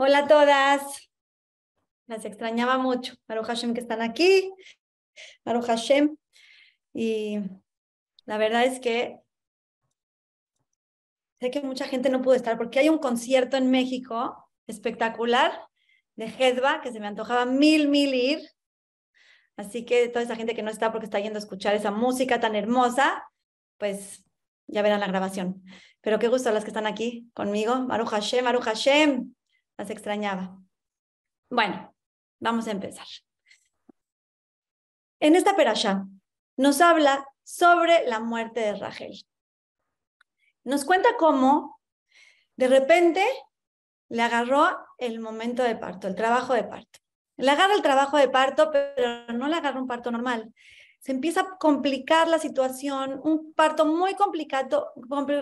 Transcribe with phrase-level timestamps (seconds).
[0.00, 1.10] Hola a todas.
[2.06, 3.14] Las extrañaba mucho.
[3.26, 4.48] Maru Hashem que están aquí.
[5.44, 6.16] Maru Hashem.
[6.94, 7.40] Y
[8.24, 9.18] la verdad es que
[11.40, 15.66] sé que mucha gente no pudo estar porque hay un concierto en México espectacular
[16.14, 18.38] de Hedva que se me antojaba mil, mil ir.
[19.56, 22.38] Así que toda esa gente que no está porque está yendo a escuchar esa música
[22.38, 23.24] tan hermosa,
[23.78, 24.24] pues
[24.68, 25.64] ya verán la grabación.
[26.02, 27.80] Pero qué gusto las que están aquí conmigo.
[27.80, 29.34] Maru Hashem, Maru Hashem.
[29.78, 30.58] Las extrañaba.
[31.48, 31.94] Bueno,
[32.40, 33.06] vamos a empezar.
[35.20, 36.04] En esta perasha
[36.56, 39.24] nos habla sobre la muerte de Rachel.
[40.64, 41.80] Nos cuenta cómo
[42.56, 43.24] de repente
[44.08, 46.98] le agarró el momento de parto, el trabajo de parto.
[47.36, 50.52] Le agarra el trabajo de parto, pero no le agarra un parto normal.
[50.98, 54.92] Se empieza a complicar la situación, un parto muy complicado,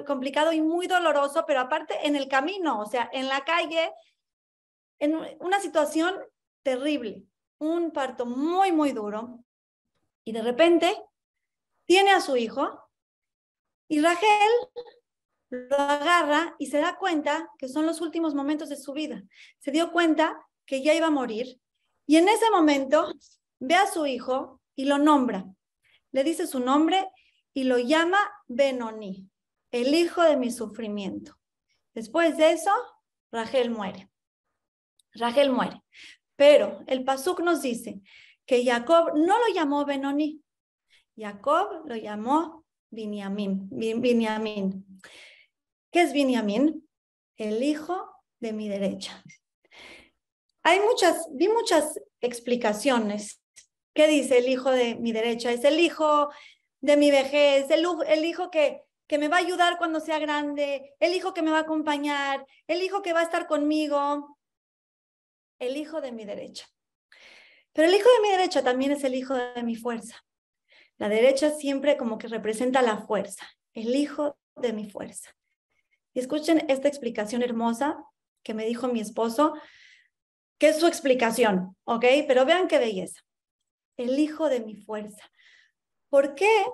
[0.06, 3.90] complicado y muy doloroso, pero aparte en el camino, o sea, en la calle
[4.98, 6.14] en una situación
[6.62, 7.22] terrible,
[7.58, 9.44] un parto muy, muy duro,
[10.26, 10.94] y de repente
[11.86, 12.90] tiene a su hijo
[13.88, 14.50] y Rachel
[15.50, 19.22] lo agarra y se da cuenta que son los últimos momentos de su vida.
[19.60, 21.60] Se dio cuenta que ya iba a morir
[22.06, 23.12] y en ese momento
[23.60, 25.46] ve a su hijo y lo nombra.
[26.10, 27.08] Le dice su nombre
[27.54, 28.18] y lo llama
[28.48, 29.30] Benoni,
[29.70, 31.38] el hijo de mi sufrimiento.
[31.94, 32.72] Después de eso,
[33.30, 34.10] Rachel muere.
[35.18, 35.82] Rachel muere.
[36.36, 38.00] Pero el Pasuk nos dice
[38.44, 40.40] que Jacob no lo llamó Benoni,
[41.16, 43.70] Jacob lo llamó Binyamin.
[45.90, 46.86] ¿Qué es Binyamin?
[47.36, 49.22] El hijo de mi derecha.
[50.62, 53.40] Hay muchas, vi muchas explicaciones.
[53.94, 55.52] ¿Qué dice el hijo de mi derecha?
[55.52, 56.28] Es el hijo
[56.80, 60.94] de mi vejez, el, el hijo que, que me va a ayudar cuando sea grande,
[61.00, 64.35] el hijo que me va a acompañar, el hijo que va a estar conmigo
[65.58, 66.66] el hijo de mi derecha.
[67.72, 70.24] Pero el hijo de mi derecha también es el hijo de mi fuerza.
[70.98, 75.30] La derecha siempre como que representa la fuerza, el hijo de mi fuerza.
[76.14, 78.02] Y escuchen esta explicación hermosa
[78.42, 79.54] que me dijo mi esposo,
[80.58, 82.04] que es su explicación, ¿ok?
[82.26, 83.20] Pero vean qué belleza.
[83.98, 85.30] El hijo de mi fuerza.
[86.08, 86.64] ¿Por qué?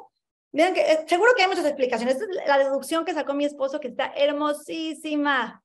[0.53, 2.21] Vean que eh, seguro que hay muchas explicaciones.
[2.21, 5.65] Es la deducción que sacó mi esposo que está hermosísima.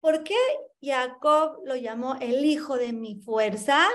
[0.00, 0.36] ¿Por qué
[0.82, 3.88] Jacob lo llamó el hijo de mi fuerza?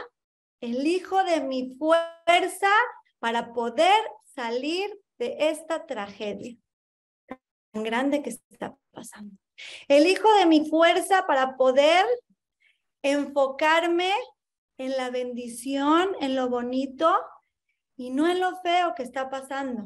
[0.61, 2.71] El hijo de mi fuerza
[3.19, 3.93] para poder
[4.23, 4.89] salir
[5.19, 6.55] de esta tragedia
[7.71, 9.35] tan grande que está pasando.
[9.87, 12.05] El hijo de mi fuerza para poder
[13.03, 14.13] enfocarme
[14.77, 17.19] en la bendición, en lo bonito
[17.95, 19.85] y no en lo feo que está pasando.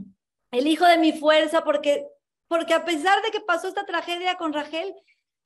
[0.51, 2.07] El hijo de mi fuerza porque
[2.47, 4.93] porque a pesar de que pasó esta tragedia con Rachel,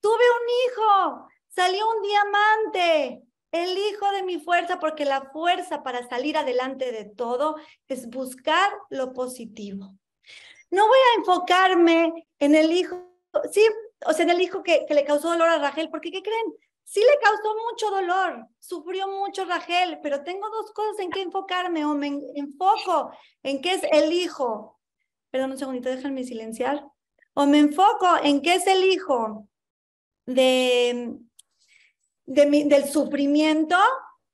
[0.05, 6.07] Tuve un hijo, salió un diamante, el hijo de mi fuerza, porque la fuerza para
[6.09, 7.55] salir adelante de todo
[7.87, 9.95] es buscar lo positivo.
[10.69, 13.09] No voy a enfocarme en el hijo,
[13.51, 13.65] sí,
[14.05, 16.53] o sea, en el hijo que, que le causó dolor a Rachel, porque ¿qué creen?
[16.83, 21.85] Sí le causó mucho dolor, sufrió mucho Rachel, pero tengo dos cosas en que enfocarme,
[21.85, 23.11] o me enfoco
[23.41, 24.79] en qué es el hijo.
[25.31, 26.85] Perdón un segundito, déjenme silenciar.
[27.33, 29.47] O me enfoco en qué es el hijo
[30.25, 31.17] de,
[32.25, 33.77] del sufrimiento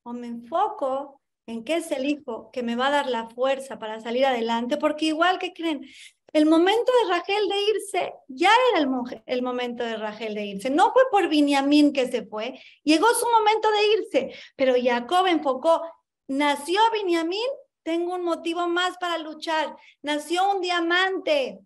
[0.03, 3.79] o me enfoco en qué es el hijo que me va a dar la fuerza
[3.79, 5.85] para salir adelante, porque igual que creen,
[6.33, 8.79] el momento de Rachel de irse ya era
[9.25, 10.69] el, momento de Rachel de irse.
[10.69, 15.81] No fue por Binyamin que se fue, llegó su momento de irse, pero Jacob enfocó,
[16.27, 17.49] nació Binyamin,
[17.83, 21.59] tengo un motivo más para luchar, nació un diamante.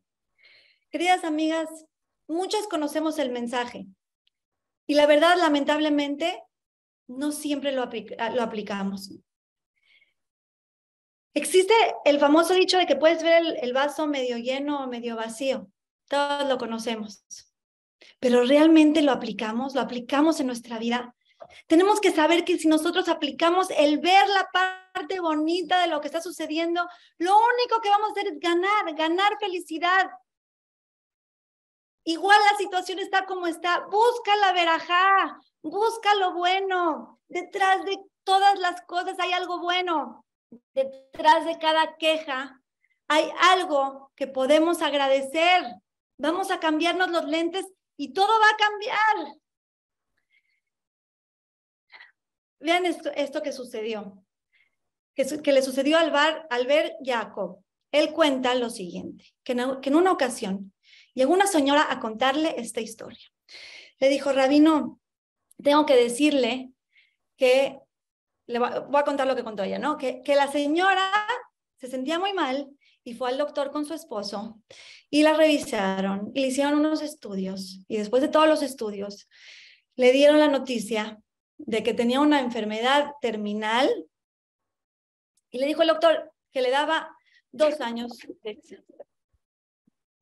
[0.89, 1.69] Queridas amigas,
[2.27, 3.85] muchas conocemos el mensaje,
[4.87, 6.43] y la verdad, lamentablemente,
[7.07, 9.11] no siempre lo, lo aplicamos.
[11.33, 11.73] Existe
[12.05, 15.69] el famoso dicho de que puedes ver el, el vaso medio lleno o medio vacío.
[16.07, 17.25] Todos lo conocemos.
[18.19, 21.13] Pero realmente lo aplicamos, lo aplicamos en nuestra vida.
[21.67, 26.07] Tenemos que saber que si nosotros aplicamos el ver la parte bonita de lo que
[26.07, 26.87] está sucediendo,
[27.17, 30.09] lo único que vamos a hacer es ganar, ganar felicidad,
[32.07, 33.87] Igual la situación está como está.
[33.87, 37.19] Busca la verajá, busca lo bueno.
[37.27, 40.23] Detrás de todas las cosas hay algo bueno.
[40.75, 42.61] Detrás de cada queja
[43.07, 45.63] hay algo que podemos agradecer.
[46.17, 47.65] Vamos a cambiarnos los lentes
[47.97, 49.37] y todo va a cambiar.
[52.59, 54.23] Vean esto, que sucedió,
[55.15, 57.63] que, le sucedió al, ver Jacob.
[57.91, 60.73] Él cuenta lo siguiente, que en una ocasión
[61.15, 63.31] Llegó una señora a contarle esta historia.
[63.99, 64.99] Le dijo, Rabino,
[65.63, 66.71] tengo que decirle
[67.37, 67.79] que,
[68.47, 69.97] le voy a contar lo que contó ella, ¿no?
[69.97, 71.11] Que, que la señora
[71.77, 72.69] se sentía muy mal
[73.03, 74.61] y fue al doctor con su esposo
[75.09, 79.29] y la revisaron y le hicieron unos estudios y después de todos los estudios
[79.95, 81.19] le dieron la noticia
[81.57, 83.89] de que tenía una enfermedad terminal
[85.51, 87.15] y le dijo el doctor que le daba
[87.51, 88.59] dos años de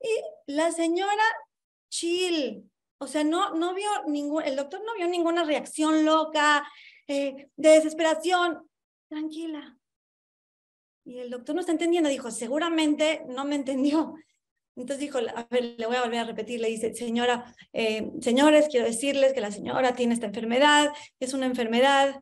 [0.04, 1.24] Y la señora
[1.90, 6.68] chill, o sea, no, no vio ningún, el doctor no vio ninguna reacción loca,
[7.08, 8.70] eh, de desesperación,
[9.08, 9.78] tranquila.
[11.06, 14.16] Y el doctor no está entendiendo, dijo, seguramente no me entendió.
[14.76, 18.68] Entonces dijo, a ver, le voy a volver a repetir, le dice, señora, eh, señores,
[18.70, 22.22] quiero decirles que la señora tiene esta enfermedad, es una enfermedad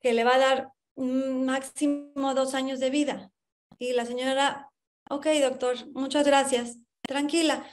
[0.00, 3.30] que le va a dar máximo dos años de vida.
[3.78, 4.68] Y la señora,
[5.08, 7.66] ok, doctor, muchas gracias, tranquila.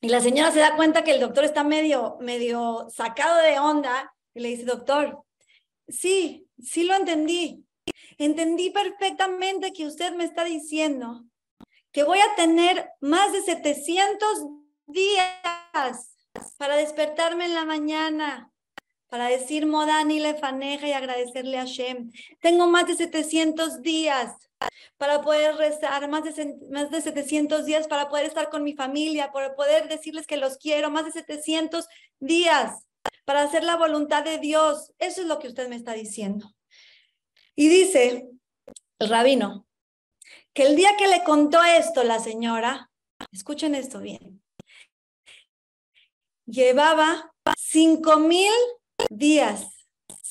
[0.00, 4.14] Y la señora se da cuenta que el doctor está medio, medio sacado de onda
[4.34, 5.24] y le dice, doctor,
[5.88, 7.64] sí, sí lo entendí.
[8.16, 11.24] Entendí perfectamente que usted me está diciendo
[11.90, 14.44] que voy a tener más de 700
[14.86, 16.14] días
[16.56, 18.52] para despertarme en la mañana,
[19.08, 22.10] para decir Modani le faneja y agradecerle a Shem.
[22.40, 24.34] Tengo más de 700 días
[24.96, 29.32] para poder rezar, más de, más de 700 días para poder estar con mi familia,
[29.32, 31.86] para poder decirles que los quiero, más de 700
[32.20, 32.84] días
[33.24, 34.92] para hacer la voluntad de Dios.
[34.98, 36.54] Eso es lo que usted me está diciendo.
[37.54, 38.26] Y dice
[38.98, 39.66] el rabino
[40.52, 42.90] que el día que le contó esto la señora,
[43.32, 44.42] escuchen esto bien,
[46.46, 48.52] llevaba cinco mil
[49.10, 49.78] días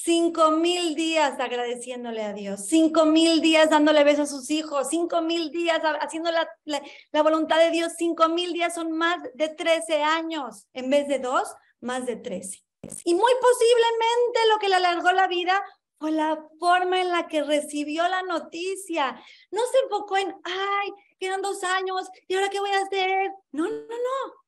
[0.08, 5.22] Cinco mil días agradeciéndole a Dios, cinco mil días dándole besos a sus hijos, cinco
[5.22, 10.02] mil días haciendo la, la, voluntad de Dios, cinco mil días son más de trece
[10.02, 12.64] años, en vez de dos, más de trece.
[13.04, 15.62] Y muy posiblemente lo que le alargó la vida
[16.00, 19.22] fue la forma en la que recibió la noticia.
[19.52, 23.32] No se enfocó en, ay, quedan dos años, ¿y ahora qué voy a hacer?
[23.52, 24.47] No, no, no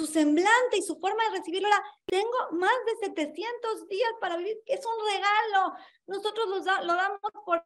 [0.00, 4.56] su semblante y su forma de recibirlo era, tengo más de 700 días para vivir,
[4.64, 5.74] es un regalo.
[6.06, 7.64] Nosotros lo, lo damos por,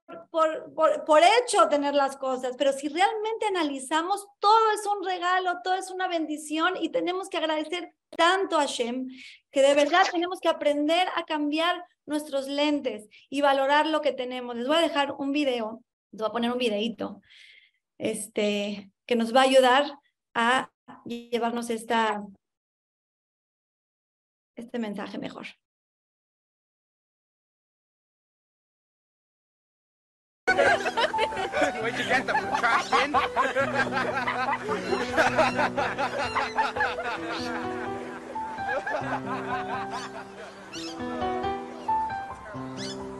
[0.74, 5.74] por, por, hecho tener las cosas, pero si realmente analizamos, todo es un regalo, todo
[5.74, 9.06] es una bendición y tenemos que agradecer tanto a Shem
[9.52, 14.56] que de verdad tenemos que aprender a cambiar nuestros lentes y valorar lo que tenemos.
[14.56, 17.20] Les voy a dejar un video, les voy a poner un videito
[17.96, 19.98] este, que nos va a ayudar
[20.34, 20.73] a
[21.04, 22.24] llevarnos esta,
[24.56, 25.46] este mensaje mejor.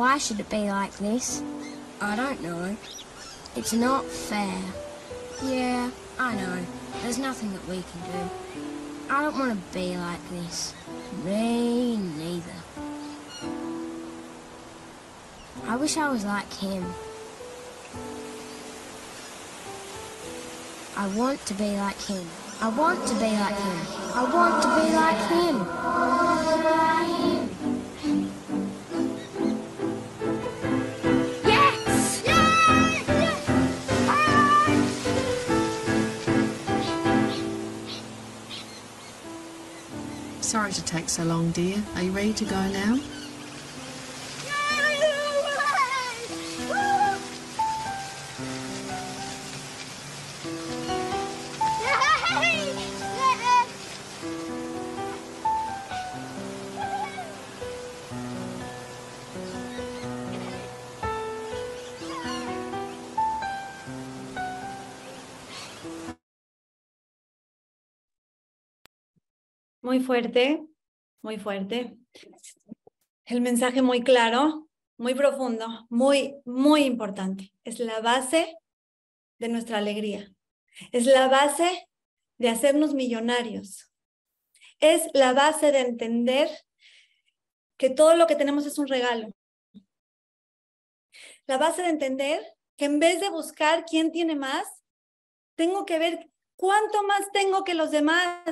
[0.00, 1.42] Why should it be like this?
[2.00, 2.74] I don't know.
[3.54, 4.62] It's not fair.
[5.44, 6.64] Yeah, I know.
[7.02, 8.30] There's nothing that we can do.
[9.10, 10.72] I don't want to be like this.
[11.22, 12.60] Me neither.
[15.66, 16.82] I wish I was like him.
[20.96, 22.26] I want to be like him.
[22.62, 23.86] I want to be like him.
[24.14, 26.99] I want to be like him.
[40.90, 41.80] Take so long, dear.
[41.94, 42.98] Are you ready to go now?
[69.82, 70.69] Muy fuerte,
[71.22, 71.96] muy fuerte.
[73.24, 77.52] El mensaje muy claro, muy profundo, muy, muy importante.
[77.64, 78.56] Es la base
[79.38, 80.32] de nuestra alegría.
[80.92, 81.88] Es la base
[82.38, 83.90] de hacernos millonarios.
[84.78, 86.48] Es la base de entender
[87.76, 89.28] que todo lo que tenemos es un regalo.
[91.46, 92.42] La base de entender
[92.76, 94.66] que en vez de buscar quién tiene más,
[95.54, 98.42] tengo que ver cuánto más tengo que los demás.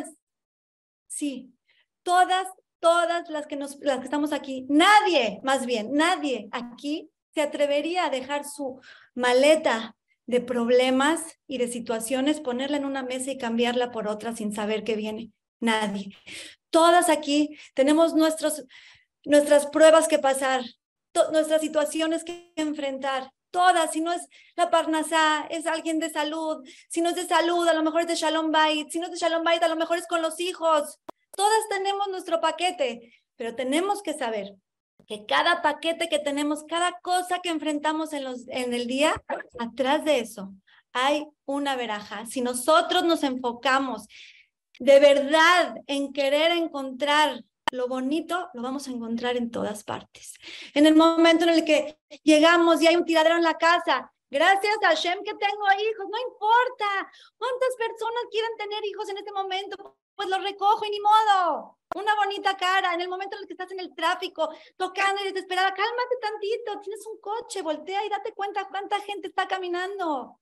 [1.07, 1.58] Sí,
[2.03, 2.47] todas,
[2.81, 8.07] todas las que, nos, las que estamos aquí, nadie, más bien, nadie aquí se atrevería
[8.07, 8.81] a dejar su
[9.15, 14.55] maleta de problemas y de situaciones, ponerla en una mesa y cambiarla por otra sin
[14.55, 15.33] saber qué viene.
[15.59, 16.17] Nadie.
[16.71, 18.65] Todas aquí tenemos nuestros,
[19.25, 20.63] nuestras pruebas que pasar,
[21.33, 23.31] nuestras situaciones que enfrentar.
[23.51, 26.63] Todas, si no es la Parnasá, es alguien de salud.
[26.91, 28.91] Si no es de salud, a lo mejor es de Shalom Bait.
[28.91, 31.01] Si no es de Shalom Bait, a lo mejor es con los hijos.
[31.39, 34.57] Todas tenemos nuestro paquete, pero tenemos que saber
[35.07, 39.15] que cada paquete que tenemos, cada cosa que enfrentamos en, los, en el día,
[39.61, 40.53] atrás de eso
[40.93, 42.27] hay una veraja.
[42.27, 44.09] Si nosotros nos enfocamos
[44.81, 50.35] de verdad en querer encontrar lo bonito, lo vamos a encontrar en todas partes.
[50.75, 54.75] En el momento en el que llegamos y hay un tiradero en la casa, gracias
[54.83, 59.97] a Hashem que tengo hijos, no importa cuántas personas quieren tener hijos en este momento,
[60.19, 61.79] pues los recojo y ni modo.
[61.95, 65.29] Una bonita cara, en el momento en el que estás en el tráfico, tocando y
[65.33, 70.41] desesperada, cálmate tantito, tienes un coche, voltea y date cuenta cuánta gente está caminando.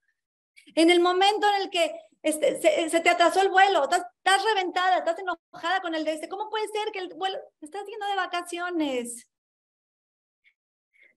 [0.75, 4.97] En el momento en el que este, se, te atrasó el vuelo, estás, estás, reventada,
[4.97, 8.16] estás enojada con el de este, ¿cómo puede ser que el vuelo, estás yendo de
[8.16, 9.28] vacaciones?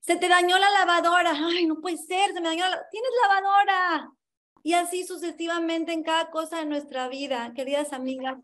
[0.01, 4.11] Se te dañó la lavadora, ay, no puede ser, se me dañó la, tienes lavadora.
[4.63, 8.37] Y así sucesivamente en cada cosa de nuestra vida, queridas amigas.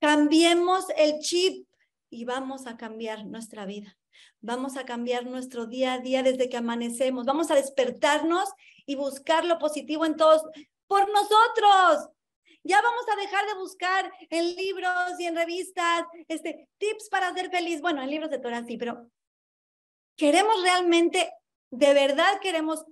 [0.00, 1.66] Cambiemos el chip
[2.10, 3.96] y vamos a cambiar nuestra vida.
[4.40, 7.24] Vamos a cambiar nuestro día a día desde que amanecemos.
[7.24, 8.48] Vamos a despertarnos
[8.86, 10.42] y buscar lo positivo en todos
[10.86, 12.10] por nosotros.
[12.64, 17.50] Ya vamos a dejar de buscar en libros y en revistas este, tips para ser
[17.50, 17.80] feliz.
[17.80, 19.10] Bueno, en libros de Torah sí, pero
[20.16, 21.32] queremos realmente,
[21.70, 22.84] de verdad queremos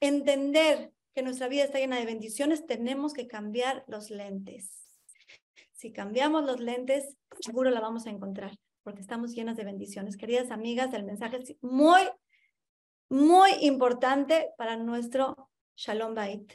[0.00, 4.84] entender que nuestra vida está llena de bendiciones, tenemos que cambiar los lentes.
[5.72, 10.16] Si cambiamos los lentes, seguro la vamos a encontrar, porque estamos llenas de bendiciones.
[10.16, 12.00] Queridas amigas, el mensaje es muy,
[13.08, 16.52] muy importante para nuestro Shalom Bait,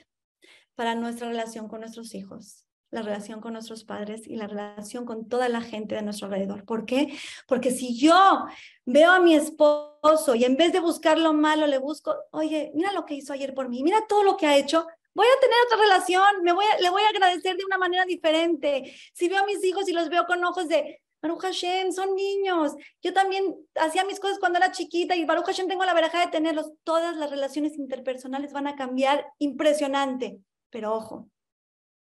[0.76, 5.28] para nuestra relación con nuestros hijos, la relación con nuestros padres y la relación con
[5.28, 6.64] toda la gente de nuestro alrededor.
[6.64, 7.18] ¿Por qué?
[7.48, 8.46] Porque si yo
[8.86, 12.92] veo a mi esposo y en vez de buscar lo malo le busco, oye, mira
[12.94, 15.58] lo que hizo ayer por mí, mira todo lo que ha hecho, voy a tener
[15.66, 18.96] otra relación, me voy a, le voy a agradecer de una manera diferente.
[19.14, 22.74] Si veo a mis hijos y los veo con ojos de, Baruch Hashem, son niños.
[23.02, 26.28] Yo también hacía mis cosas cuando era chiquita y Baruch Hashem tengo la veraja de
[26.28, 26.74] tenerlos.
[26.84, 30.42] Todas las relaciones interpersonales van a cambiar impresionante.
[30.70, 31.30] Pero ojo,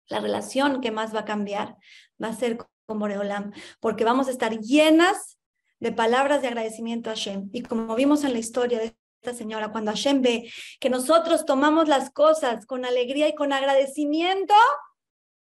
[0.09, 1.77] la relación que más va a cambiar
[2.23, 5.39] va a ser con Boreolam, porque vamos a estar llenas
[5.81, 7.51] de palabras de agradecimiento a Hashem.
[7.53, 11.89] Y como vimos en la historia de esta señora, cuando Hashem ve que nosotros tomamos
[11.89, 14.55] las cosas con alegría y con agradecimiento,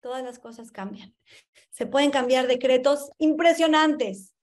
[0.00, 1.14] todas las cosas cambian.
[1.70, 4.34] Se pueden cambiar decretos impresionantes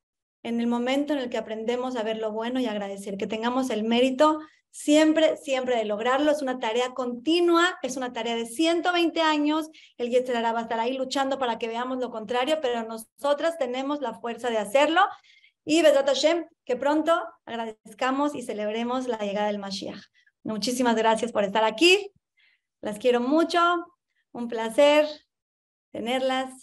[0.48, 3.70] en el momento en el que aprendemos a ver lo bueno y agradecer, que tengamos
[3.70, 4.40] el mérito
[4.72, 6.32] siempre, siempre de lograrlo.
[6.32, 9.70] Es una tarea continua, es una tarea de 120 años.
[9.98, 14.00] El Yetzirah va a estar ahí luchando para que veamos lo contrario, pero nosotras tenemos
[14.00, 15.02] la fuerza de hacerlo.
[15.66, 20.00] Y Besat Hashem, que pronto agradezcamos y celebremos la llegada del Mashiach.
[20.44, 22.14] Muchísimas gracias por estar aquí.
[22.80, 23.60] Las quiero mucho.
[24.32, 25.08] Un placer
[25.92, 26.54] tenerlas.